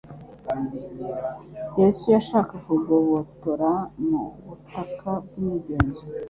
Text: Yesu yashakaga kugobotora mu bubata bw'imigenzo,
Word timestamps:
Yesu 1.79 2.05
yashakaga 2.15 2.57
kugobotora 2.67 3.71
mu 4.07 4.23
bubata 4.45 5.11
bw'imigenzo, 5.25 6.03